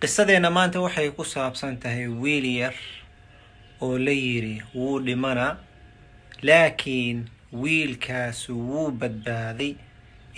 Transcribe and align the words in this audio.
qisadeenna 0.00 0.50
maanta 0.50 0.80
waxay 0.84 1.10
ku 1.16 1.24
saabsan 1.24 1.76
tahay 1.82 2.06
wiil 2.22 2.44
yar 2.60 2.74
oo 3.84 3.98
la 3.98 4.10
yidhi 4.12 4.62
wuu 4.74 4.98
dhimanaa 5.06 5.56
laakiin 6.42 7.18
wiilkaasu 7.52 8.52
wuu 8.70 8.90
badbaaday. 8.90 9.74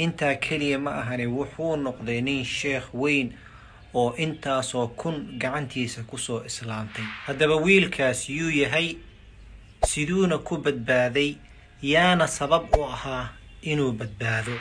Intaa 0.05 0.35
keliya 0.35 0.79
ma 0.79 0.91
ahani 1.01 1.27
wuxuu 1.27 1.77
noqday 1.77 2.21
nin 2.21 2.45
sheekh 2.45 2.89
weyn 2.95 3.29
oo 3.95 4.15
intaasoo 4.25 4.87
kun 5.01 5.17
gacantiisa 5.39 6.03
ku 6.03 6.19
soo 6.19 6.43
islaamtay. 6.45 7.05
Haddaba 7.27 7.57
wiilkaas 7.57 8.29
yuu 8.31 8.51
yahay 8.51 8.97
siduuna 9.87 10.39
ku 10.39 10.57
badbaaday 10.57 11.35
yaana 11.83 12.27
sabab 12.27 12.75
u 12.79 12.85
ahaa 12.85 13.29
inuu 13.63 13.93
badbaado. 13.93 14.53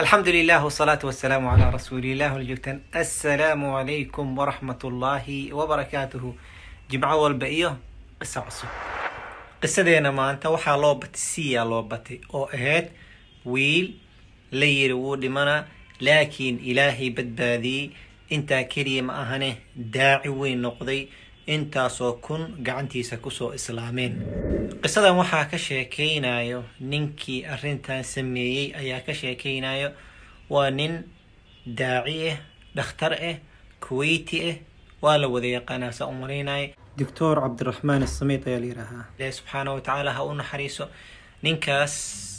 alxamdulilah 0.00 0.60
wsalaatu 0.66 1.06
wasalaamu 1.10 1.50
calaa 1.50 1.70
rasuulilah 1.78 2.30
horjoogtaan 2.34 2.80
assalaamu 3.02 3.72
calaykum 3.76 4.26
waraxmat 4.38 4.84
ullaahi 4.90 5.52
wabarakaatuhu 5.58 6.34
jimco 6.90 7.16
walba 7.22 7.48
iyo 7.48 7.70
qiso 8.20 8.40
cusub. 8.46 8.68
Qisadeena 9.60 10.12
maanta 10.12 10.50
waxaa 10.54 10.76
loo 10.76 10.94
batay 10.94 11.20
siyaa 11.30 11.64
loo 11.72 11.82
batay 11.82 12.18
oo 12.32 12.46
ahayd 12.56 12.86
wiil 13.52 13.86
la 14.52 14.66
yiri 14.66 14.94
wuu 15.02 15.16
dhimanaa 15.22 15.64
laakiin 16.00 16.60
ilaahay 16.70 17.10
badbaadiyey. 17.10 17.90
Intaa 18.30 18.62
keliya 18.72 19.02
ma 19.02 19.12
ahane 19.22 19.50
daaci 19.76 20.28
weyn 20.28 20.60
noqday 20.62 21.08
intaasoo 21.46 22.12
kun 22.26 22.42
gacantiisa 22.62 23.16
ku 23.16 23.30
soo 23.30 23.52
islaameen 23.54 24.14
qisadan 24.82 25.16
waxaa 25.20 25.44
ka 25.50 25.58
sheekeynayo 25.58 26.64
ninkii 26.80 27.44
arrintan 27.54 28.04
sameeyey 28.04 28.72
ayaa 28.80 29.00
ka 29.06 29.14
sheekeynayo 29.14 29.90
waa 30.50 30.70
nin 30.70 30.94
daaci 31.66 32.30
ah 32.30 32.38
dhakhtar 32.76 33.12
ah 33.30 33.36
kuweyti 33.88 34.38
ah 34.50 34.56
waa 35.02 35.16
la 35.18 35.28
wada 35.28 35.46
yaqaanaa 35.56 35.92
saa 35.92 36.06
u 36.12 36.14
malaynaya 36.22 36.68
doctor 36.98 37.40
cabdiraxmaan 37.40 38.02
asamiid 38.02 38.42
ayaa 38.48 38.60
la 38.60 38.66
yidhaahaa. 38.66 39.04
Ilaahi 39.18 39.32
subxaana 39.32 39.72
wa 39.72 39.80
tacaala 39.80 40.12
ha 40.12 40.24
u 40.24 40.34
naxariiso. 40.34 40.88
Ninkaas 41.42 41.94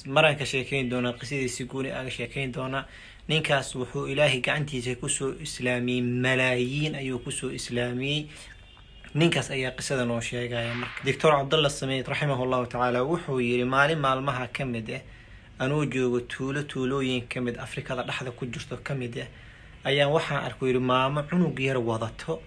maraan 0.06 0.36
ka 0.38 0.46
sheekeyn 0.46 0.90
doonaa 0.92 1.14
qisadiisi 1.20 1.66
guuni 1.66 1.92
aga 1.92 2.10
sheekeyn 2.18 2.54
doonaa 2.54 2.86
ninkaas 3.28 3.76
wuxuu 3.76 4.06
ilaahay 4.14 4.42
gacantiisa 4.42 4.96
ku 5.02 5.10
soo 5.10 5.32
islaamiyey 5.46 6.02
malaayiin 6.26 6.96
ayuu 6.96 7.20
ku 7.20 7.32
soo 7.32 7.50
islaamiyey 7.50 8.28
ninkaas 9.20 9.52
ayaa 9.52 9.72
qisada 9.78 10.06
noo 10.06 10.22
sheegaya 10.22 10.74
marka. 10.76 11.04
Doctor 11.06 11.32
cabdalla 11.32 11.70
sameyd 11.70 12.08
raximah 12.08 12.40
llahu 12.52 12.66
tacaala 12.72 13.00
wuxuu 13.04 13.40
yidhi 13.42 13.66
maalin 13.66 14.00
maalmaha 14.00 14.48
ka 14.56 14.66
mid 14.66 14.90
ah 14.90 15.02
anuu 15.60 15.86
joogo 15.86 16.20
tuulo 16.32 16.64
tuulooyin 16.64 17.28
ka 17.28 17.42
mid 17.42 17.58
afrikada 17.60 18.04
dhexda 18.04 18.32
ku 18.32 18.46
jirto 18.46 18.78
ka 18.84 18.94
mid 18.96 19.18
ah 19.20 19.28
ayaa 19.90 20.08
waxaan 20.08 20.46
arku 20.48 20.66
yidhi 20.68 20.80
maamo 20.80 21.24
cunug 21.30 21.60
yar 21.60 21.78
wadato 21.78 22.40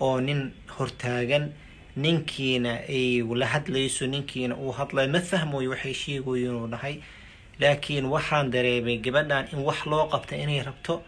oo 0.00 0.20
nin 0.20 0.52
hortaagan 0.78 1.50
ninkiina 1.96 2.72
ay 2.88 3.22
la 3.40 3.46
hadlayso 3.46 4.06
ninkiina 4.06 4.54
uu 4.56 4.72
hadlayo 4.78 5.08
ma 5.10 5.20
fahmayo 5.20 5.70
waxay 5.74 5.94
sheegoyo 5.94 6.50
inuu 6.52 6.68
dhahay 6.70 7.00
laakiin 7.60 8.04
waxaan 8.14 8.50
dareemay 8.50 8.98
gabadhan 8.98 9.48
in 9.52 9.58
wax 9.66 9.86
loo 9.90 10.06
qabta 10.12 10.36
inay 10.36 10.62
rabto 10.62 11.02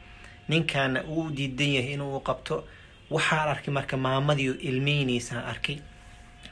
ninkaana 0.49 1.05
uu 1.05 1.31
diidan 1.31 1.71
yahay 1.77 1.93
inuu 1.95 2.21
qabto 2.21 2.65
waxaan 3.11 3.49
arkay 3.49 3.73
marka 3.75 3.97
maamadii 3.97 4.55
ilmeyneysaan 4.69 5.45
arkay. 5.45 5.79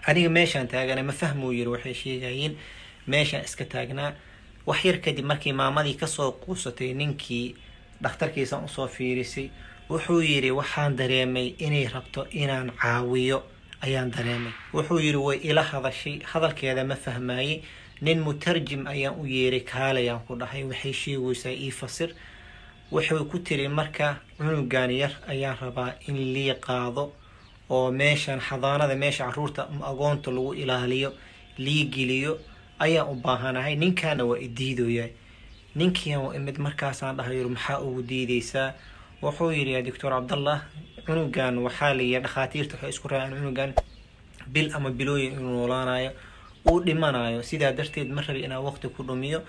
Aniga 0.06 0.28
meeshaan 0.30 0.68
taagana 0.68 1.02
ma 1.02 1.12
fahmuu 1.12 1.52
yiri 1.52 1.70
waxay 1.70 1.94
sheegayeen. 1.94 2.56
Meeshaan 3.06 3.44
iska 3.44 3.64
taagnaa. 3.64 4.12
Wax 4.66 4.84
yar 4.84 4.98
kadib 5.04 5.24
markii 5.24 5.52
maamadii 5.52 5.94
ka 5.94 6.06
soo 6.06 6.32
quusatay 6.32 6.94
ninkii 6.94 7.54
dhakhtarkiisan 8.02 8.64
u 8.64 8.68
soo 8.68 8.88
fiirisay 8.88 9.50
wuxuu 9.90 10.20
yidhi 10.20 10.50
waxaan 10.50 10.96
dareemay 10.96 11.54
inay 11.58 11.86
rabto 11.94 12.26
inaan 12.30 12.72
caawiyo. 12.82 13.42
Ayaan 13.80 14.10
dareemay. 14.10 14.52
Wuxuu 14.74 14.98
yidhi 14.98 15.16
way 15.26 15.38
ila 15.42 15.62
hadashay 15.62 16.18
hadalkeeda 16.32 16.84
ma 16.84 16.94
fahmayey 16.96 17.62
nin 18.00 18.20
mutarjim 18.20 18.86
ayaan 18.86 19.20
u 19.20 19.26
yeeray 19.26 19.60
kaalayaan 19.60 20.20
ku 20.26 20.34
dhahay. 20.40 20.64
Waxay 20.64 20.92
sheegaysaa 20.92 21.52
ii 21.52 21.70
fasir 21.70 22.10
wuxuu 22.92 23.24
ku 23.30 23.38
tiri 23.46 23.68
marka 23.68 24.16
cunugan 24.38 24.90
yar 24.90 25.12
ayaan 25.32 25.56
rabaa 25.60 25.92
in 26.08 26.16
lii 26.34 26.54
qaado 26.66 27.12
oo 27.70 27.90
meeshan 27.90 28.40
xadaanada 28.40 28.94
meesha 29.02 29.24
carruurta 29.26 29.62
agoonta 29.90 30.30
lagu 30.30 30.54
ilaaliyo 30.54 31.10
lii 31.58 31.84
geliyo 31.94 32.38
ayaan 32.78 33.08
u 33.12 33.14
baahanahay. 33.24 33.74
Ninkaana 33.76 34.24
waa 34.24 34.38
idiidoyaa 34.46 35.08
ninkiian 35.74 36.20
waa 36.24 36.34
imid 36.38 36.56
markaasaan 36.58 37.16
dhahay 37.16 37.44
maxaa 37.44 37.80
ugu 37.86 38.02
diideysaa? 38.02 38.72
Wuxuu 39.22 39.50
yidhi 39.50 39.82
doctor 39.82 40.10
cabdallah 40.12 40.58
cunugan 41.06 41.58
waxaa 41.66 41.94
layihi 41.98 42.20
dhakhaatiirta 42.24 42.74
waxay 42.76 42.90
isku 42.94 43.08
raaceen 43.08 43.38
cunugan 43.40 43.70
bil 44.52 44.68
ama 44.76 44.90
bilooyin 44.90 45.32
inuu 45.32 45.52
noolaanayo 45.56 46.10
uu 46.70 46.80
dhimanayo 46.86 47.42
sidaa 47.42 47.72
darteed 47.72 48.08
ma 48.14 48.22
rabi 48.22 48.40
inaan 48.46 48.62
waqti 48.68 48.88
ku 48.94 49.02
dhumiyo 49.08 49.40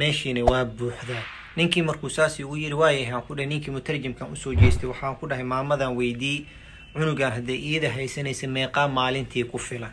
meeshiina 0.00 0.40
waa 0.50 0.64
buuxdaa 0.64 1.24
ninkii 1.56 1.82
markuu 1.82 2.10
saas 2.10 2.40
ugu 2.40 2.56
yiri 2.56 2.74
waayahan 2.74 3.22
ku 3.22 3.34
dhahay 3.34 3.46
ninkii 3.46 3.70
mutarjimkan 3.74 4.32
u 4.32 4.36
soo 4.36 4.54
jeestay 4.54 4.88
waxaan 4.90 5.16
ku 5.16 5.26
dhahay 5.28 5.44
maamadan 5.44 5.96
weydiiyey 5.96 6.46
cunugan 6.94 7.32
hadday 7.32 7.56
iida 7.70 7.90
haysanaysa 7.90 8.46
meeqaa 8.46 8.88
maalintii 8.88 9.44
ku 9.44 9.58
filan. 9.58 9.92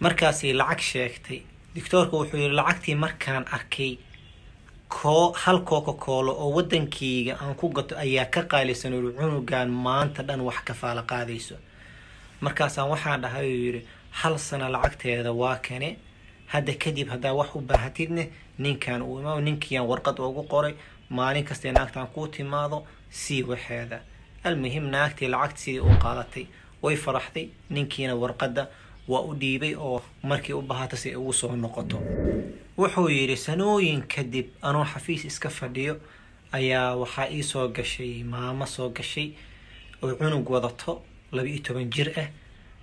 Markaasay 0.00 0.52
lacag 0.52 0.80
sheegtay. 0.80 1.40
Doctoorka 1.74 2.16
wuxuu 2.16 2.36
yihi 2.38 2.48
lacagtii 2.54 2.94
markaan 2.94 3.44
arkay 3.56 3.98
koo 4.88 5.32
hal 5.32 5.58
kooka 5.68 5.92
koolo 5.92 6.32
oo 6.32 6.50
wadankeyga 6.56 7.38
aan 7.42 7.54
ku 7.54 7.68
gato 7.68 7.96
ayaa 7.98 8.24
ka 8.26 8.42
qaalisan 8.42 8.94
uri 8.94 9.12
cunugan 9.18 9.70
maanta 9.70 10.22
dhan 10.22 10.40
wax 10.40 10.58
kafaala 10.64 11.02
qaadayso. 11.02 11.54
Markaasaan 12.40 12.88
waxaan 12.90 13.20
dhahay 13.22 13.46
uu 13.50 13.64
yidhi 13.66 13.82
hal 14.10 14.38
sano 14.38 14.68
lacagteeda 14.68 15.32
waa 15.32 15.56
kane 15.56 15.96
hadda 16.46 16.72
kadib 16.74 17.08
haddaa 17.08 17.32
wax 17.34 17.54
u 17.54 17.60
baahatidne 17.60 18.30
ninkan 18.58 19.02
uu 19.02 19.20
imaamo 19.20 19.40
ninkiiaan 19.40 19.86
warqad 19.90 20.18
ugu 20.18 20.42
qoray 20.52 20.74
maalin 21.10 21.44
kastee 21.44 21.72
naagtaan 21.72 22.06
kuu 22.06 22.26
timaado 22.28 22.86
sii 23.10 23.42
waxeeda. 23.42 24.00
Almuhim 24.44 24.84
naagtii 24.94 25.28
lacagta 25.28 25.60
sidii 25.60 25.80
u 25.80 25.90
qaadatay 26.02 26.46
way 26.82 26.96
faraxday 26.96 27.48
ninkiina 27.70 28.14
warqadda 28.14 28.66
waa 29.08 29.20
u 29.28 29.34
dhiibay 29.40 29.74
oo 29.74 30.02
markii 30.22 30.52
u 30.54 30.62
baahata 30.62 30.96
si 30.96 31.16
ugu 31.16 31.32
soo 31.32 31.56
noqoto. 31.56 31.98
Wuxuu 32.78 33.08
yidhi 33.08 33.36
sanooyin 33.36 34.02
kadib 34.02 34.46
anuu 34.62 34.84
xafiis 34.84 35.24
iska 35.24 35.48
fadhiyo 35.50 35.96
ayaa 36.52 36.96
waxaa 36.96 37.28
ii 37.30 37.42
soo 37.42 37.68
gashay 37.68 38.22
maamo 38.24 38.66
soo 38.66 38.88
gashay 38.88 39.30
oo 40.02 40.14
cunug 40.14 40.50
wadato 40.50 41.02
laba 41.32 41.48
iyo 41.48 41.58
toban 41.62 41.90
jir 41.90 42.10
ah. 42.20 42.28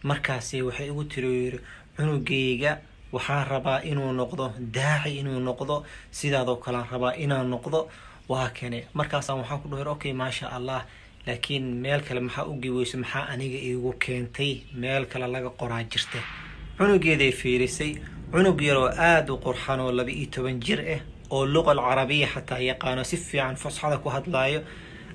Markaasi 0.04 0.62
waxay 0.62 0.88
igu 0.88 1.04
tiri 1.04 1.28
yidhi 1.44 1.60
cunugayga 1.98 2.80
waxaan 3.14 3.46
rabaa 3.54 3.80
inuu 3.92 4.12
noqdo 4.22 4.46
daaci 4.78 5.12
inuu 5.22 5.40
noqdo 5.50 5.76
sidaadoo 6.18 6.56
kalean 6.64 6.88
rabaa 6.94 7.14
inaan 7.24 7.48
noqdo 7.54 7.80
waa 8.32 8.50
kane 8.58 8.80
markaasaan 8.98 9.40
waxaan 9.42 9.60
ku 9.62 9.68
dhaher 9.72 9.88
okay 9.96 10.14
maasha 10.22 10.48
allah 10.58 10.82
laakiin 11.28 11.66
meel 11.84 12.02
kale 12.08 12.20
maxaa 12.28 12.46
u 12.52 12.54
giweyso 12.64 12.98
maxaa 13.04 13.26
aniga 13.34 13.60
iigu 13.68 13.92
keentay 14.04 14.52
meel 14.82 15.04
kale 15.12 15.28
laga 15.36 15.50
qoraa 15.60 15.84
jirta 15.92 16.20
cunugeeday 16.78 17.32
fiirisay. 17.32 17.94
Cunug 18.32 18.62
yaroo 18.62 18.88
aada 19.10 19.34
u 19.34 19.38
qurxan 19.46 19.80
oo 19.84 19.92
laba 19.92 20.12
iyo 20.12 20.28
toban 20.34 20.58
jir 20.66 20.80
ah 20.96 21.02
oo 21.36 21.46
luqal 21.54 21.80
carabiya 21.88 22.28
xataa 22.34 22.60
yaqaano 22.70 23.04
si 23.04 23.18
fiican 23.18 23.56
fusxada 23.62 23.98
ku 24.04 24.10
hadlaayo 24.10 24.62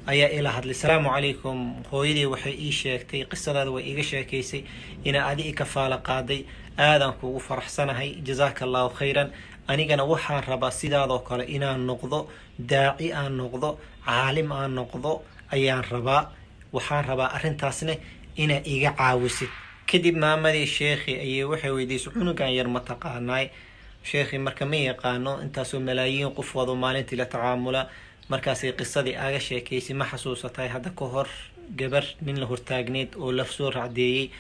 ayaa 0.07 0.31
ila 0.39 0.51
hadlay 0.57 0.75
salaamu 0.75 1.09
calaykum. 1.15 1.59
Hooyadii 1.91 2.27
waxay 2.33 2.55
ii 2.67 2.73
sheegtay 2.81 3.25
qisadaada 3.31 3.71
way 3.75 3.83
iiga 3.91 4.03
sheekaysay 4.11 4.63
inaa 5.05 5.27
adi 5.31 5.43
i 5.51 5.53
kafaala 5.53 5.99
qaaday 6.09 6.41
aadaan 6.79 7.13
kuugu 7.21 7.41
faraxsanahay 7.49 8.11
jazaaka 8.27 8.65
allahu 8.67 8.91
khayran. 8.99 9.29
Anigana 9.69 10.05
waxaan 10.13 10.45
rabaa 10.51 10.71
sidaadoo 10.71 11.19
kale 11.29 11.45
inaan 11.57 11.81
noqdo 11.91 12.19
daaci 12.59 13.13
aan 13.13 13.33
noqdo 13.41 13.69
caalim 14.07 14.53
aan 14.53 14.73
noqdo 14.79 15.13
ayaan 15.55 15.85
rabaa. 15.93 16.23
Waxaan 16.73 17.05
rabaa 17.11 17.31
arrintaasne 17.37 17.95
inaa 18.43 18.63
iga 18.65 18.91
caawisid. 18.99 19.49
Kadib 19.91 20.17
maamadii 20.23 20.67
sheekhi 20.67 21.13
ayay 21.25 21.45
waxay 21.51 21.71
weydiisay 21.77 22.13
cunugan 22.15 22.51
yar 22.59 22.69
ma 22.75 22.81
taqaanaay 22.81 23.47
sheekhi 24.03 24.39
marka 24.39 24.65
ma 24.71 24.77
yaqaano 24.91 25.33
intaasoo 25.45 25.81
malaayiin 25.81 26.31
qof 26.37 26.55
wado 26.55 26.75
maalintii 26.75 27.17
la 27.21 27.27
tacaamula 27.27 27.83
markaasay 28.29 28.73
qisadii 28.79 29.17
aga 29.17 29.41
sheekaysay 29.41 29.95
ma 29.97 30.05
xasuusatahay 30.11 30.69
hadda 30.69 30.91
ka 30.99 31.05
hor 31.05 31.29
gabar 31.77 32.05
nin 32.23 32.41
la 32.41 32.47
hortaagneed 32.47 33.15
oo 33.17 33.33
la 33.33 33.45
soo 33.45 33.71
racdeeyey 33.71 34.31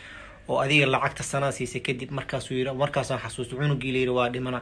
oo 0.48 0.58
adiga 0.60 0.86
lacagta 0.86 1.22
sanaa 1.22 1.52
siisay 1.52 1.80
kadib 1.80 2.10
markaasuu 2.10 2.54
yiri 2.58 2.72
markaasaan 2.74 3.20
xasuustay 3.24 3.58
cunugii 3.58 3.92
layiri 3.92 4.10
waa 4.18 4.28
dhimana. 4.28 4.60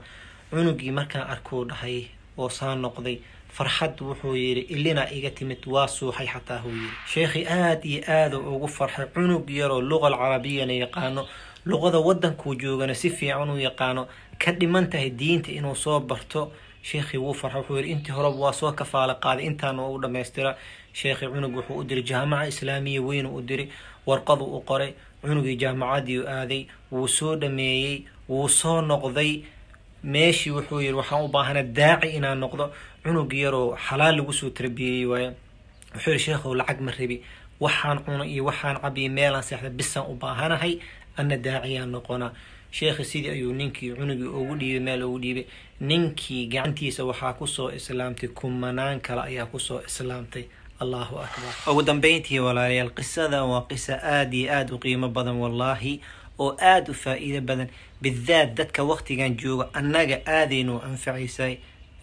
Cunugii 0.51 0.91
markaan 0.91 1.27
arkuu 1.31 1.65
dhahay 1.69 2.05
oo 2.39 2.49
saa 2.49 2.75
noqday 2.75 3.19
farxad 3.57 4.01
wuxuu 4.01 4.35
yidhi 4.37 4.61
ilina 4.75 5.09
iga 5.13 5.31
timid 5.31 5.63
waa 5.67 5.87
suuxay 5.89 6.27
xataa 6.27 6.59
huu 6.59 6.71
yidhi. 6.71 6.97
Sheekhi 7.13 7.47
aada 7.47 7.81
iyo 7.85 8.03
aada 8.09 8.39
ugu 8.39 8.69
farxay 8.69 9.07
cunug 9.15 9.51
yaroo 9.51 9.81
luqal 9.81 10.17
carabiyana 10.21 10.73
yaqaano 10.73 11.27
luqada 11.67 11.99
wadankuu 11.99 12.55
joogana 12.55 12.95
si 12.95 13.11
fiican 13.11 13.51
u 13.51 13.59
yaqaano 13.59 14.07
ka 14.39 14.53
dhiman 14.53 14.87
tahay 14.91 15.11
diinta 15.11 15.51
inuu 15.53 15.75
soo 15.77 16.01
barto 16.01 16.53
sheekhii 16.89 17.19
wuu 17.25 17.35
farxa 17.41 17.59
wuxuu 17.59 17.77
yidhi 17.79 17.91
intii 17.95 18.13
horeba 18.17 18.37
waa 18.45 18.53
soo 18.53 18.73
kafaala 18.73 19.15
qaaday 19.25 19.47
intaana 19.51 19.83
u 19.89 19.99
dhammaystira. 20.03 20.57
Sheekhii 20.93 21.29
cunug 21.33 21.55
wuxuu 21.57 21.77
u 21.81 21.85
diray 21.89 22.03
jaamaca 22.11 22.49
islaamiya 22.53 23.01
weynu 23.03 23.29
u 23.37 23.41
diray 23.49 23.69
warqadu 24.07 24.45
u 24.45 24.61
qoray 24.69 24.91
cunugii 25.23 25.57
jaamacadii 25.63 26.21
aaday 26.37 26.63
wuu 26.93 27.09
soo 27.09 27.37
dhameeyey 27.37 28.03
wuu 28.29 28.49
soo 28.49 28.81
noqday. 28.91 29.33
Meeshii 30.05 30.51
wuxuu 30.57 30.81
yidhi 30.81 30.93
waxaan 31.01 31.25
u 31.25 31.29
baahana 31.29 31.63
daaci 31.63 32.09
inaan 32.17 32.39
noqdo 32.45 32.65
cunug 33.03 33.33
yaroo 33.33 33.77
xalaal 33.87 34.17
lagu 34.17 34.33
soo 34.33 34.51
tarbiyeeyey 34.51 35.07
waaye. 35.07 35.29
Wuxuu 35.95 36.11
yidhi 36.11 36.25
sheekhow 36.25 36.55
lacag 36.55 36.81
ma 36.81 36.93
rabi 36.99 37.17
waxaan 37.61 37.99
cuno 38.05 38.25
iyo 38.25 38.45
waxaan 38.45 38.77
cabiyo 38.83 39.11
meelaan 39.11 39.43
seexda 39.43 39.71
bisaan 39.71 40.07
u 40.13 40.15
baahanahay 40.21 40.79
ana 41.17 41.37
daaciyaan 41.37 41.91
noqonaa 41.95 42.33
sheekhi 42.77 43.05
sidii 43.11 43.31
ayuu 43.37 43.53
ninkii 43.61 43.93
cunugii 43.99 44.27
ugu 44.39 44.55
dhiibay 44.61 44.81
meel 44.87 45.03
ugu 45.07 45.19
dhiibay. 45.25 45.45
Ninkii 45.81 46.47
gacantiisa 46.53 47.05
waxaa 47.05 47.33
ku 47.39 47.47
soo 47.47 47.71
islaamtay 47.71 48.29
kumanaan 48.29 49.01
kale 49.01 49.21
ayaa 49.29 49.47
ku 49.47 49.59
soo 49.61 49.81
islaamtay. 49.87 50.45
Allahu 50.83 51.19
akbar. 51.27 51.53
Ugu 51.71 51.83
dambeyntii 51.83 52.39
walaalayaal 52.47 52.91
qisadan 52.99 53.45
waa 53.51 53.63
qiso 53.71 53.93
aada 53.95 54.37
iyo 54.37 54.53
aada 54.53 54.75
u 54.75 54.79
qiimo 54.79 55.09
badan 55.09 55.37
wallaahi 55.43 56.01
oo 56.39 56.57
aada 56.61 56.91
u 56.93 56.95
faa-iido 56.95 57.41
badan. 57.41 57.69
Bidaat 58.03 58.55
dadka 58.59 58.83
waqtigan 58.85 59.37
jooga 59.39 59.69
annaga 59.73 60.17
aadaynu 60.27 60.81
anfacaysay 60.89 61.59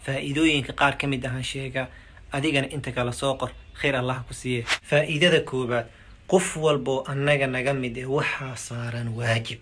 faa-iidooyinka 0.06 0.72
qaar 0.72 0.96
ka 0.98 1.06
mid 1.06 1.24
ahaan 1.24 1.44
sheegaa 1.44 1.86
adigana 2.32 2.68
inta 2.74 2.92
kale 2.92 3.12
soo 3.12 3.34
qor. 3.40 3.50
Khayr 3.80 3.96
allah 3.96 4.24
ku 4.28 4.34
siiye 4.34 4.64
faa-iidada 4.88 5.40
koowaad 5.40 5.86
qof 6.26 6.56
walboo 6.56 7.04
annaga 7.12 7.46
naga 7.46 7.74
mid 7.74 7.96
eh 7.98 8.08
waxaa 8.10 8.56
saaran 8.56 9.08
waajib 9.18 9.58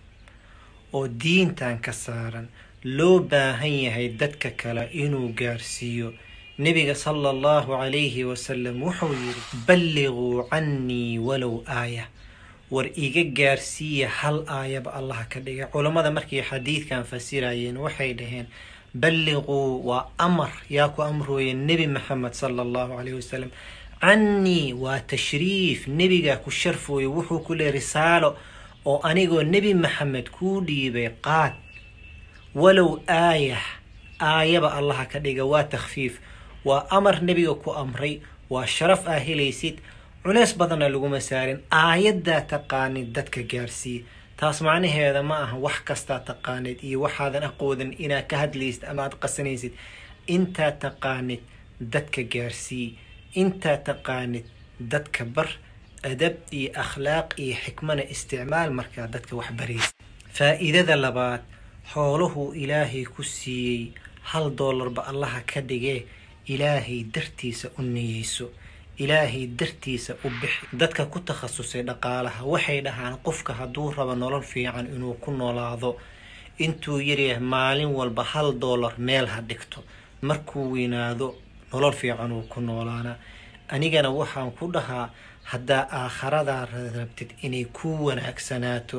oo 0.93 1.09
diintan 1.09 1.79
ka 1.85 1.93
saaran 1.93 2.49
loo 2.85 3.19
baahan 3.21 3.75
yahay 3.87 4.09
dadka 4.21 4.51
kale 4.51 4.89
inuu 4.93 5.29
gaarsiiyo. 5.39 6.13
Nebiga 6.59 6.95
sala 6.95 7.31
allahu 7.31 7.73
calayhi 7.73 8.25
wasalam 8.25 8.83
wuxuu 8.83 9.13
yidhi 9.13 9.43
balliguu 9.67 10.45
cannii 10.51 11.19
walow 11.19 11.63
aaya. 11.67 12.05
War 12.71 12.87
iga 12.97 13.25
gaarsiiya 13.39 14.09
hal 14.09 14.45
aayaba 14.49 14.93
allah 14.95 15.27
ka 15.29 15.41
dhiga 15.41 15.67
culammada 15.73 16.11
markay 16.11 16.43
xadiidkan 16.43 17.05
fasirayeen 17.05 17.77
waxay 17.77 18.13
dhaheen 18.15 18.47
balliquu 18.95 19.83
waa 19.89 20.07
amar 20.19 20.51
yaa 20.71 20.89
ku 20.95 21.03
amrooya 21.03 21.55
nebi 21.55 21.87
maxamed 21.87 22.35
sala 22.35 22.63
allahu 22.63 22.97
calayhi 22.99 23.17
wasalam 23.23 23.51
cannii 24.01 24.73
waa 24.73 24.99
tashriif 25.01 25.87
nebigaa 25.89 26.37
ku 26.45 26.51
sharfooya 26.51 27.09
wuxuu 27.09 27.41
ku 27.47 27.55
leey 27.55 27.71
risaalo 27.79 28.37
oo 28.85 28.99
anigoo 29.09 29.43
nebi 29.43 29.75
maxamed 29.75 30.27
kuu 30.37 30.61
dhiibay 30.67 31.09
qaad. 31.27 31.55
Walow 32.55 32.91
aayah 33.09 33.63
aayaba 34.21 34.69
allaha 34.79 35.05
ka 35.13 35.19
dhiga 35.25 35.45
waa 35.45 35.65
takhfiif 35.65 36.15
waa 36.65 36.87
amar 36.91 37.23
nebiga 37.23 37.55
ku 37.55 37.71
amray 37.83 38.21
waa 38.51 38.67
sharaf 38.67 39.07
aa 39.09 39.19
helaysid 39.27 39.77
culeys 40.25 40.53
badanna 40.59 40.89
laguma 40.89 41.21
saarin 41.21 41.61
aayaddaa 41.71 42.41
taqaanid 42.53 43.13
dadka 43.17 43.43
gaarsiiya 43.53 44.05
taas 44.37 44.59
macnaheeda 44.67 45.23
ma 45.23 45.37
aha 45.45 45.57
wax 45.65 45.77
kastaa 45.89 46.19
taqaanid 46.31 46.79
iyo 46.89 47.01
waxaadan 47.05 47.45
aqoodan 47.51 47.95
inaad 48.05 48.27
ka 48.31 48.37
hadlaysid 48.43 48.85
ama 48.91 49.03
aad 49.07 49.15
qasanaysid. 49.23 49.73
Intaa 50.27 50.73
taqaanid 50.85 51.41
dadka 51.81 52.23
gaarsii 52.33 52.99
intaa 53.43 53.77
taqaanid 53.89 54.45
dadka 54.93 55.25
bar 55.25 55.49
adab 56.03 56.35
iyo 56.53 56.71
akhlaaq 56.83 57.29
iyo 57.39 57.55
xikmana 57.65 58.03
isticmaal 58.15 58.71
markaa 58.79 59.07
dadka 59.07 59.37
wax 59.37 59.51
baraysa 59.59 59.93
faa-iidada 60.37 60.97
labaad 60.97 61.43
xooluhuu 61.93 62.55
ilaahay 62.55 63.05
ku 63.05 63.23
siiyey 63.23 63.93
hal 64.31 64.51
doolarba 64.59 65.03
allaha 65.11 65.41
ka 65.51 65.61
dhigee 65.61 66.07
ilaahay 66.47 67.05
dartiisa 67.15 67.69
u 67.79 67.83
niyeyso. 67.83 68.47
Ilaahay 68.99 69.47
dartiisa 69.47 70.13
u 70.25 70.29
bixi. 70.41 70.67
Dadka 70.73 71.07
ku 71.07 71.21
takhasusay 71.21 71.83
dhaqaalaha 71.89 72.45
waxay 72.45 72.81
dhahaan 72.85 73.17
qofka 73.25 73.53
hadduu 73.55 73.91
rabo 73.97 74.15
nolol 74.15 74.43
fiican 74.43 74.87
inuu 74.87 75.15
ku 75.15 75.31
noolaado. 75.33 75.97
Intuu 76.59 77.01
yaryahay 77.01 77.41
maalin 77.41 77.87
walba 77.99 78.23
hal 78.25 78.53
doolar 78.63 78.95
meel 78.99 79.27
ha 79.27 79.41
dhigto. 79.41 79.81
Markuu 80.23 80.73
weynaado 80.73 81.35
nolol 81.73 81.93
fiican 81.93 82.33
uu 82.33 82.43
ku 82.43 82.61
noolaana. 82.61 83.17
Anigana 83.69 84.11
waxaan 84.11 84.51
ku 84.53 84.69
dhahaa 84.73 85.11
haddaa 85.53 85.83
aakharadaa 86.01 86.65
rabtid 86.99 87.31
inay 87.47 87.65
ku 87.77 87.89
wanaagsanaato 88.07 88.99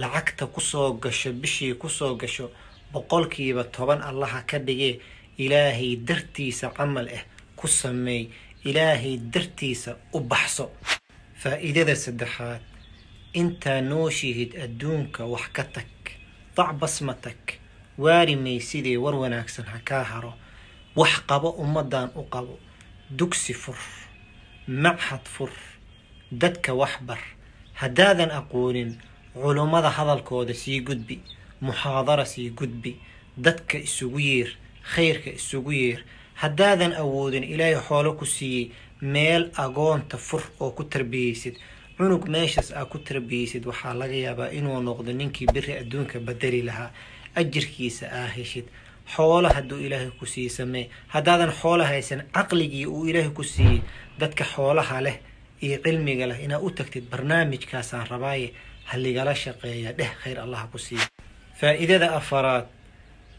lacagta 0.00 0.46
ku 0.54 0.60
soo 0.60 0.92
gasho 1.02 1.30
bishii 1.32 1.74
ku 1.80 1.88
soo 1.88 2.14
gasho 2.20 2.46
boqolkiiba 2.92 3.64
toban 3.74 4.00
allaha 4.10 4.40
ka 4.50 4.58
dhigee 4.66 5.00
ilaahay 5.44 5.96
dartiisa 6.08 6.66
camal 6.76 7.08
ah 7.18 7.22
ku 7.58 7.66
sameey 7.68 8.28
ilaahay 8.68 9.16
dartiisa 9.34 9.90
u 10.16 10.20
baxso. 10.20 10.66
Faa-iidada 11.40 11.94
saddexaad 12.04 12.60
intaa 13.40 13.80
nooshihid 13.80 14.50
adduunka 14.64 15.24
wax 15.32 15.46
ka 15.56 15.64
tag 15.74 15.90
dac 16.56 16.70
basmatag 16.80 17.40
waari 18.02 18.36
maysidee 18.36 18.96
war 19.04 19.14
wanaagsan 19.22 19.66
ha 19.72 19.78
kaa 19.88 20.04
haro 20.12 20.32
wax 20.96 21.12
qabo 21.28 21.50
ummadan 21.62 22.08
u 22.20 22.22
qabo 22.32 22.54
dugsi 23.18 23.54
fur 23.54 23.78
machad 24.66 25.24
fur 25.34 25.50
dadka 26.32 26.74
wax 26.74 26.94
bar 27.06 27.18
haddaadan 27.74 28.30
aqoonin 28.30 28.98
culummada 29.34 29.90
hadalkooda 29.90 30.54
sii 30.54 30.80
gudbi 30.80 31.20
muxaadara 31.60 32.24
sii 32.24 32.50
gudbi 32.50 32.96
dadka 33.36 33.78
isugu 33.78 34.18
yeer 34.20 34.50
khayrka 34.94 35.30
isugu 35.30 35.72
yeer. 35.72 36.00
Haddaadan 36.38 36.92
awoodin 36.94 37.44
ilaahay 37.44 37.80
xoolo 37.88 38.12
ku 38.14 38.26
siiyey 38.26 38.70
meel 39.02 39.50
agoonta 39.56 40.16
fur 40.18 40.42
oo 40.60 40.70
ku 40.70 40.84
tarbiyeysid 40.84 41.56
cunug 41.96 42.28
meeshaas 42.28 42.70
aa 42.72 42.84
ku 42.84 42.98
tarbiyeysid 42.98 43.66
waxaa 43.66 43.94
laga 43.94 44.14
yaabaa 44.14 44.50
inuu 44.58 44.78
noqdo 44.82 45.12
ninkii 45.12 45.46
beri 45.54 45.72
adduunka 45.82 46.20
badeli 46.20 46.62
lahaa 46.62 46.90
ajirkiisa 47.34 48.06
aa 48.12 48.26
heshid. 48.36 48.64
Xoolo 49.16 49.48
hadduu 49.48 49.78
ilaahay 49.86 50.10
ku 50.18 50.26
siiyey 50.26 50.50
samee 50.50 50.88
haddaadan 51.08 51.52
xoolo 51.52 51.84
haysan 51.84 52.22
caqligii 52.32 52.86
uu 52.86 53.06
ilaahay 53.10 53.30
ku 53.30 53.44
siiyey 53.44 53.80
dadka 54.18 54.44
xoolaha 54.44 55.00
leh 55.02 55.16
iyo 55.64 55.76
cilmiga 55.84 56.26
leh 56.30 56.38
inaad 56.44 56.62
u 56.62 56.70
tagtid 56.70 57.04
barnaamijkaasaan 57.10 58.06
rabaaye 58.12 58.52
haligala 58.90 59.34
shaqeeya 59.34 59.92
dheh 59.98 60.10
khayr 60.22 60.38
allah 60.44 60.62
ku 60.72 60.78
siiya 60.78 61.06
faa-iidada 61.60 62.08
afaraad 62.20 62.66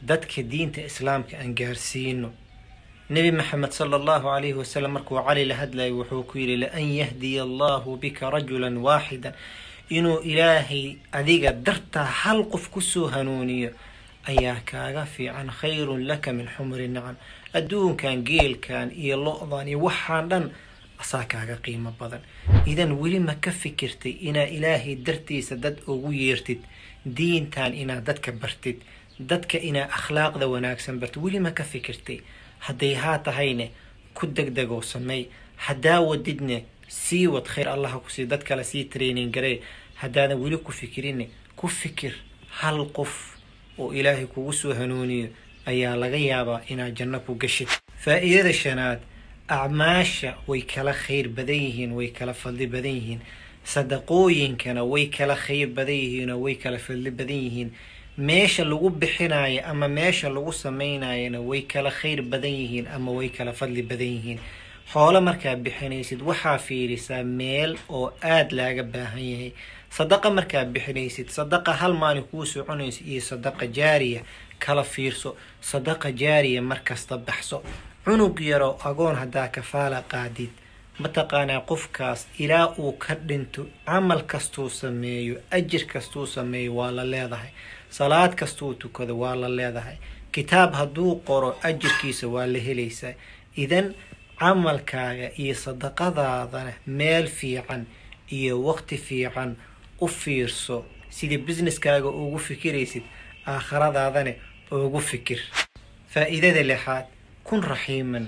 dadka 0.01 0.42
diinta 0.51 0.81
islaamka 0.89 1.38
aan 1.38 1.56
gaarsiino. 1.56 2.30
Nebi 3.10 3.31
maxamed 3.31 3.71
sala 3.71 3.95
allahu 3.98 4.24
calayhi 4.31 4.54
wasalam 4.62 4.92
markuu 4.95 5.18
cali 5.27 5.45
la 5.45 5.56
hadlayay 5.56 5.91
wuxuu 5.91 6.24
ku 6.29 6.38
yidhi 6.38 6.58
laan 6.63 6.88
yahdiya 7.01 7.41
allahu 7.43 7.98
bika 7.98 8.29
rajulan 8.29 8.77
waaxidan 8.77 9.34
inuu 9.89 10.20
ilaahay 10.32 10.96
adiga 11.12 11.51
dartaa 11.51 12.05
hal 12.05 12.46
qof 12.51 12.70
ku 12.70 12.82
soo 12.82 13.08
hanuuniyo 13.08 13.72
ayaa 14.29 14.62
kaaga 14.70 15.05
fiican 15.05 15.50
khayrun 15.60 16.05
laka 16.05 16.29
min 16.34 16.48
xumri 16.55 16.88
nacam 16.88 17.15
adduunkan 17.53 18.22
geelkan 18.29 18.91
iyo 18.93 19.17
lo-dan 19.17 19.67
iyo 19.67 19.79
waxaan 19.88 20.29
dhan 20.29 20.46
asaa 21.00 21.24
kaaga 21.32 21.56
qiimo 21.63 21.91
badan. 22.00 22.22
Idan 22.65 22.91
weli 23.01 23.20
ma 23.20 23.36
ka 23.36 23.51
fikirtay 23.51 24.12
inaad 24.29 24.50
ilaahay 24.58 24.96
dartiisa 24.96 25.56
dad 25.56 25.77
ugu 25.88 26.12
yeertid 26.13 26.60
diintan 27.06 27.74
inaad 27.74 28.03
dadka 28.06 28.32
bartid 28.32 28.77
dadka 29.20 29.58
inaad 29.58 29.89
akhlaaqda 29.98 30.48
wanaagsan 30.48 31.00
bartid. 31.00 31.22
Weli 31.24 31.39
ma 31.39 31.51
ka 31.51 31.63
fikirtay. 31.63 32.20
Hadday 32.60 32.94
haa 32.96 33.18
tahayne 33.20 33.72
ku 34.13 34.27
degdegoo 34.27 34.82
sameey 34.82 35.27
haddaa 35.56 36.01
wadidne 36.01 36.65
sii 36.88 37.27
wad 37.27 37.46
khayr 37.48 37.68
allaha 37.70 38.00
ku 38.00 38.10
sii 38.10 38.25
dad 38.25 38.44
kale 38.44 38.63
sii 38.63 38.84
training 38.86 39.32
garee. 39.32 39.62
Haddaadan 39.96 40.39
weli 40.39 40.58
ku 40.58 40.72
fikirinne 40.72 41.29
ku 41.56 41.68
fikir 41.68 42.13
hal 42.60 42.86
qof 42.91 43.38
oo 43.77 43.94
ilaahay 43.94 44.25
kugu 44.27 44.53
soo 44.53 44.74
hanuuniyo 44.74 45.27
ayaa 45.65 45.96
laga 45.96 46.18
yaabaa 46.18 46.62
inaad 46.70 46.96
janno 46.98 47.20
ku 47.20 47.36
gashid 47.36 47.68
faa-iidada 48.03 48.53
shanaad 48.53 49.00
acmaasha 49.50 50.36
way 50.48 50.62
kala 50.62 50.94
khayr 50.94 51.27
badan 51.38 51.56
yihiin 51.65 51.91
way 51.98 52.10
kala 52.18 52.34
fadli 52.34 52.68
badan 52.74 52.94
yihiin. 53.00 53.22
Sadaqooyinkana 53.74 54.84
way 54.91 55.06
kala 55.08 55.36
khayr 55.36 55.68
badan 55.77 55.96
yihiin 56.03 56.29
oo 56.32 56.39
way 56.46 56.56
kala 56.56 56.77
fadli 56.77 57.12
badan 57.12 57.36
yihiin. 57.46 57.70
Meesha 58.18 58.63
lagu 58.63 58.89
bixinayo 58.89 59.62
ama 59.65 59.88
meesha 59.88 60.29
lagu 60.29 60.51
samaynayona 60.53 61.39
way 61.41 61.62
kala 61.62 61.91
khayr 61.91 62.22
badan 62.22 62.51
yihiin 62.62 62.88
ama 62.96 63.12
way 63.12 63.29
kala 63.29 63.53
fadli 63.53 63.82
badan 63.82 64.08
yihiin. 64.15 64.39
Xoolo 64.94 65.22
markaad 65.22 65.60
bixinaysid 65.65 66.22
waxaa 66.22 66.58
fiirisaa 66.58 67.24
meel 67.24 67.77
oo 67.89 68.12
aada 68.22 68.56
laaga 68.56 68.84
baahan 68.84 69.24
yahay. 69.32 69.51
Sadaqa 69.89 70.29
markaad 70.29 70.68
bixinaysid 70.74 71.27
sadaqa 71.29 71.72
hal 71.74 71.94
maalin 71.94 72.24
kuu 72.29 72.46
soconayso 72.46 73.01
iyo 73.06 73.22
sadaqa 73.22 73.65
jaariya 73.68 74.22
kala 74.60 74.84
fiirso. 74.84 75.36
Sadaqa 75.62 76.12
jaariya 76.12 76.62
markasta 76.62 77.18
baxso 77.18 77.63
cunug 78.10 78.39
yaroo 78.42 78.78
agoon 78.89 79.16
haddaa 79.22 79.48
kafaala 79.56 80.01
qaadid 80.12 80.50
mataqaanaa 81.04 81.62
qofkaas 81.70 82.22
ilaa 82.44 82.68
uu 82.78 82.92
ka 83.04 83.13
dhinto 83.28 83.62
camal 83.86 84.22
kastuu 84.32 84.70
sameeyo 84.70 85.36
ajir 85.58 85.86
kastuu 85.94 86.25
sameeyo 86.25 86.75
waa 86.75 86.92
la 86.92 87.04
leedahay. 87.12 87.50
Salaad 87.89 88.34
kastuu 88.36 88.74
tukado 88.74 89.13
waa 89.20 89.36
la 89.36 89.50
leedahay. 89.50 89.96
Kitaab 90.32 90.74
hadduu 90.74 91.16
qoro 91.28 91.58
ajirkiisa 91.63 92.28
waa 92.28 92.48
la 92.48 92.60
helaysaa. 92.68 93.13
Idan 93.58 93.94
camalkaaga 94.39 95.28
iyo 95.38 95.56
sadaqadaadana 95.56 96.74
meel 96.88 97.28
fiican 97.28 97.86
iyo 98.32 98.63
waqti 98.63 98.98
fiican 98.98 99.56
u 100.01 100.08
fiirso 100.08 100.86
sidii 101.10 101.38
businesskaaga 101.38 102.08
ugu 102.10 102.39
fikiraysid 102.39 103.04
aakhiradaadana 103.48 104.34
ugu 104.72 105.00
fikir. 105.00 105.39
Faa'iidada 106.13 106.63
lixaad 106.63 107.06
kun 107.50 107.62
raxiiman 107.72 108.25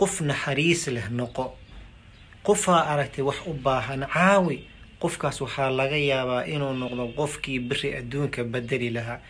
qof 0.00 0.20
naxariis 0.20 0.82
leh 0.94 1.06
noqo. 1.18 1.44
Qofaa 2.46 2.82
aragtay 2.92 3.22
wax 3.28 3.38
u 3.46 3.52
baahan 3.64 4.02
caawi 4.14 4.58
qofkaas 5.02 5.40
waxaa 5.44 5.70
laga 5.78 5.96
yaabaa 6.10 6.44
inuu 6.54 6.72
noqdo 6.82 7.04
qofkii 7.18 7.58
beri 7.68 7.90
adduunka 8.00 8.44
bedeli 8.44 8.90
lahaa. 8.96 9.20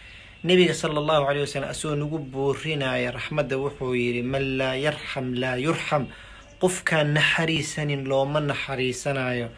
Nebiga 0.45 0.75
sala 0.75 0.99
allahu 1.03 1.27
caleyh 1.27 1.43
wasalam 1.47 1.71
asagoo 1.75 1.97
nagu 2.03 2.19
boorinaya 2.19 3.11
raxmadda 3.19 3.57
wuxuu 3.63 3.95
yidhi 3.95 4.23
man 4.23 4.45
laa 4.59 4.75
yarxam 4.87 5.35
laa 5.43 5.57
yurxam. 5.67 6.07
Qofkaan 6.61 7.09
naxariisanin 7.15 8.03
looma 8.11 8.41
naxariisanayo. 8.41 9.49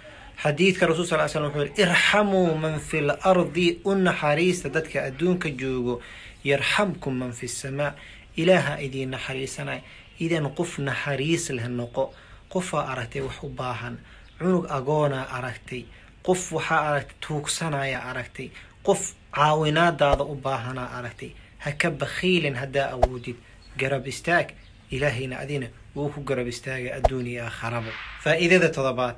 Xadiidka 0.43 0.87
rasul 0.89 1.07
sal 1.07 1.29
slam 1.29 1.45
wuxuu 1.49 1.65
yihi 1.69 1.83
irxamuu 1.85 2.55
man 2.63 2.81
fi 2.81 2.99
l 3.01 3.11
ardi 3.31 3.81
u 3.85 3.95
naxariista 3.95 4.69
dadka 4.69 4.99
adduunka 5.09 5.49
joogo 5.61 6.01
yarxamkum 6.45 7.15
man 7.21 7.33
fi 7.33 7.47
samaa 7.49 7.93
ilaaha 8.37 8.79
idiin 8.87 9.11
naxariisanaya 9.11 9.83
idan 10.21 10.47
qof 10.59 10.79
naxariis 10.79 11.51
leh 11.51 11.69
noqo. 11.69 12.05
Qofaa 12.53 12.85
aragtay 12.93 13.23
wax 13.23 13.37
u 13.43 13.49
baahan. 13.49 13.99
Cunug 14.39 14.67
agoonaa 14.71 15.27
aragtay. 15.37 15.83
Qof 16.27 16.53
waxaa 16.53 16.81
aragtay 16.89 17.17
tuugsanaya 17.27 17.99
aragtay. 18.11 18.49
Qof 18.87 19.15
caawinaadaada 19.37 20.25
u 20.25 20.35
baahanaa 20.35 20.89
aragtay. 20.99 21.31
Ha 21.59 21.73
ka 21.73 21.91
bakhiilin 21.91 22.55
haddaa 22.55 22.91
awoodid. 22.95 23.37
Garab 23.79 24.07
istaag. 24.07 24.49
Ilaahayna 24.91 25.39
adina 25.39 25.67
wuu 25.97 26.09
ku 26.09 26.21
garab 26.21 26.47
istaagay 26.47 26.93
adduun 26.99 27.27
iyo 27.27 27.45
aakharaba 27.45 27.91
faa'iidada 28.25 28.69
todobaad 28.69 29.17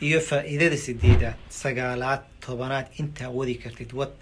iyo 0.00 0.20
faa'iidada 0.20 0.76
sideedaad 0.76 1.36
sagaalaad 1.48 2.22
tobanaad. 2.46 2.86
Intaa 3.00 3.30
wadi 3.30 3.54
kartid. 3.54 3.92
Wad. 3.92 4.12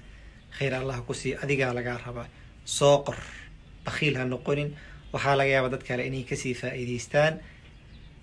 Khayr 0.59 0.75
allah 0.75 1.01
ku 1.07 1.15
sii. 1.15 1.35
Adigaa 1.43 1.73
lagaa 1.75 1.99
rabaa. 2.07 2.29
Soo 2.65 2.99
qor 3.07 3.17
bakhiil 3.86 4.16
ha 4.20 4.24
noqonin 4.26 4.70
waxaa 5.14 5.36
laga 5.40 5.52
yaabaa 5.56 5.70
dad 5.76 5.84
kale 5.88 6.04
inay 6.10 6.24
kasii 6.30 6.54
faa'iidaystaan 6.62 7.34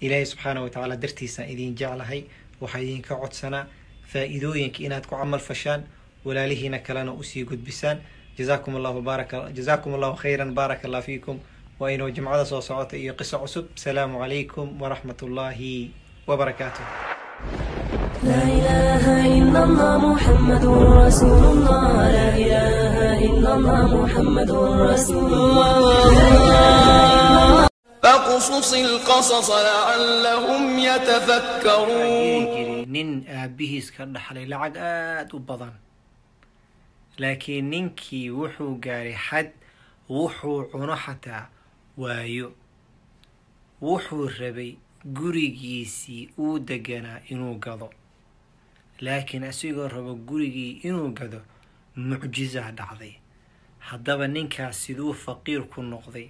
ilaahay 0.04 0.26
subxaana 0.32 0.60
wa 0.64 0.68
tacaala 0.70 0.96
dartiisaan 0.96 1.48
idiin 1.52 1.74
jeclahay 1.80 2.20
waxaa 2.60 2.80
idinka 2.84 3.14
codsanaa 3.22 3.64
faa'iidooyinka 4.12 4.78
inaad 4.86 5.04
ku 5.06 5.14
camal 5.16 5.40
fashaan 5.48 5.80
walaalihiina 6.24 6.78
kalena 6.86 7.12
usii 7.12 7.44
gudbisaan 7.44 7.98
jazaakum 8.38 8.76
allahu 8.76 9.00
baaraka 9.08 9.50
jazaakum 9.56 9.94
allahu 9.94 10.16
khayran 10.22 10.50
baaraka 10.58 10.84
allah 10.88 11.02
fiikum 11.08 11.36
waa 11.80 11.90
inuu 11.94 12.10
jimcada 12.16 12.44
soo 12.44 12.60
socota 12.60 12.96
iyo 12.96 13.14
qiso 13.18 13.38
cusub 13.38 13.64
asalaamu 13.76 14.18
calaykum 14.22 14.66
waraxmat 14.82 15.22
ullaahi 15.22 15.90
wabarakaatuh 16.28 16.84
لا 18.24 18.42
إله 18.56 19.04
إلا 19.38 19.60
الله 19.68 19.98
محمد 20.14 20.64
رسول 21.04 21.42
الله 21.54 21.92
لا 22.16 22.28
إله 22.44 22.77
إلا 23.26 23.54
الله 23.54 24.02
محمد 24.04 24.50
رسول 24.90 25.32
الله 25.34 26.14
فاقصص 28.02 28.72
القصص 28.74 29.50
لعلهم 29.50 30.78
يتفكرون 30.78 32.44
jiri 32.54 32.86
nin 32.94 33.10
aabihiis 33.26 33.88
ka 33.96 34.04
dhaxlay 34.14 34.44
lacag 34.52 34.76
aada 34.76 35.34
u 35.36 35.38
badan 35.48 35.74
laakiin 37.22 37.66
ninkii 37.72 38.28
wuxuu 38.38 38.72
gaaray 38.84 39.16
xad 39.26 39.48
wuxuu 40.16 40.58
cuno 40.72 40.94
xataa 41.04 41.44
waayo 42.02 42.48
wuxuu 43.88 44.24
rabay 44.40 44.70
gurigiisii 45.18 46.22
uu 46.44 46.56
deganaa 46.68 47.18
inuu 47.32 47.56
gado 47.64 47.88
laakiin 49.06 49.44
asigoo 49.50 49.88
rabo 49.96 50.12
gurigii 50.28 50.72
inuu 50.88 51.10
gado 51.18 51.40
mucjisa 52.07 52.61
dhacday. 52.79 53.13
Haddaba 53.79 54.25
ninkaas 54.27 54.77
siduu 54.83 55.13
faqiir 55.13 55.61
ku 55.71 55.81
noqday. 55.81 56.27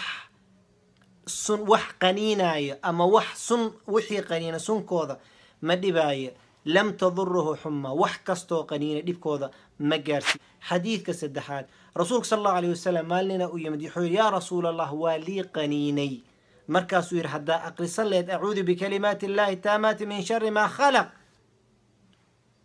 sun 1.26 1.61
wax 1.68 1.84
qaniinayo 2.02 2.76
ama 2.82 3.06
wax 3.06 3.28
sun 3.49 3.73
wixii 3.88 4.23
qaniina 4.28 4.58
sunkooda 4.58 5.18
ma 5.62 5.76
dhibaayo. 5.76 6.30
Lam 6.66 6.92
taduruhu 6.96 7.56
xuma 7.62 7.92
wax 7.92 8.14
kastoo 8.25 8.64
qaniina 8.64 9.00
dhibkooda 9.00 9.50
ma 9.78 9.99
gaarsi 9.99 10.38
xadiidka 10.68 11.12
saddexaad 11.14 11.64
rasuulka 11.96 12.25
sal 12.28 12.38
allahu 12.38 12.56
alayh 12.56 12.70
wasalam 12.76 13.06
maalinina 13.06 13.49
u 13.49 13.58
yimid 13.58 13.82
wuxuu 13.84 14.02
yidhi 14.04 14.16
yaa 14.16 14.30
rasuul 14.30 14.66
allah 14.66 14.90
waa 14.92 15.16
lii 15.18 15.42
qaniinay 15.56 16.20
markaasuu 16.68 17.16
yidhi 17.16 17.28
haddaa 17.28 17.61
aqrisan 17.68 18.09
lehed 18.09 18.30
acuudu 18.30 18.62
bikalimaati 18.64 19.26
illaahi 19.26 19.56
taamaati 19.56 20.06
min 20.06 20.23
shari 20.23 20.50
maa 20.50 20.68
khalaq. 20.68 21.09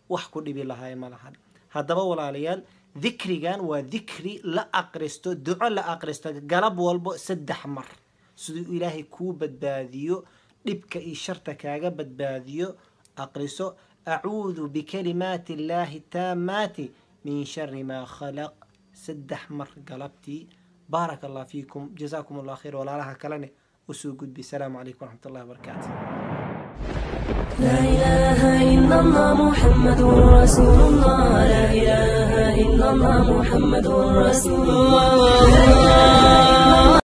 Wax 0.08 0.24
ku 0.32 0.40
dhibi 0.42 0.64
lahaay 0.64 0.94
ma 0.94 1.08
lahan. 1.08 1.34
Haddaba 1.74 2.02
walaalayaal 2.10 2.62
dikrigan 2.94 3.60
waa 3.60 3.82
dikri 3.82 4.40
la 4.44 4.62
aqristo 4.72 5.34
duco 5.34 5.68
la 5.68 5.82
aqristo 5.94 6.32
galab 6.52 6.78
walbo 6.78 7.16
saddex 7.16 7.64
mar. 7.66 7.86
Siduu 8.34 8.72
ilaahay 8.74 9.04
kuu 9.04 9.32
badbaadiyo 9.32 10.24
dhibka 10.66 10.98
iyo 10.98 11.14
sharta 11.14 11.54
kaaga 11.54 11.90
badbaadiyo 11.90 12.68
aqriso 13.16 13.76
acuudu 14.06 14.68
bikalimaati 14.68 15.52
illaahi 15.52 16.00
taamaati 16.10 16.90
min 17.24 17.44
shari 17.44 17.84
maa 17.84 18.04
khalaq. 18.06 18.54
Saddex 18.92 19.42
mar 19.50 19.68
galabtii. 19.88 20.48
Baaraka 20.90 21.26
allah 21.28 21.46
fiikum. 21.46 21.94
Jazaakum 21.94 22.40
allah 22.40 22.56
khayr 22.58 22.74
walaalaha 22.76 23.14
kalene 23.14 23.52
u 23.88 23.92
soo 23.94 24.12
gudbi. 24.18 24.40
Asalaamu 24.46 24.78
calaykum 24.78 25.06
waraxmat 25.06 25.26
ullahi 25.26 25.44
wabarakaatu 25.46 25.88